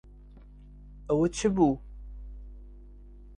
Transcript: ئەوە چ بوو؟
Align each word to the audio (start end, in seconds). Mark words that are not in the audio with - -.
ئەوە 1.07 1.27
چ 1.35 1.39
بوو؟ 1.55 1.71